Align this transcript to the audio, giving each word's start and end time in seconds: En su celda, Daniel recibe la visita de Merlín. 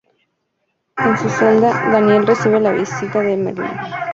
En 0.97 1.15
su 1.19 1.29
celda, 1.29 1.91
Daniel 1.91 2.25
recibe 2.25 2.59
la 2.59 2.71
visita 2.71 3.19
de 3.19 3.37
Merlín. 3.37 3.69